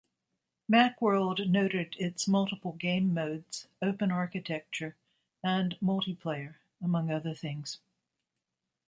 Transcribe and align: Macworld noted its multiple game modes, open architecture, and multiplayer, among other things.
Macworld 0.67 1.47
noted 1.47 1.95
its 1.99 2.27
multiple 2.27 2.71
game 2.71 3.13
modes, 3.13 3.67
open 3.83 4.11
architecture, 4.11 4.95
and 5.43 5.77
multiplayer, 5.79 6.55
among 6.81 7.11
other 7.11 7.35
things. 7.35 7.77